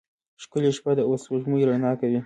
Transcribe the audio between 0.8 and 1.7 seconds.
ده او سپوږمۍ